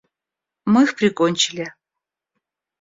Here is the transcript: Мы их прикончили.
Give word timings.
Мы 0.65 0.83
их 0.85 0.95
прикончили. 0.95 1.67